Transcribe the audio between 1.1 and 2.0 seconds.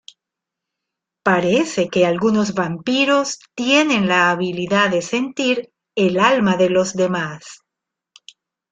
Parece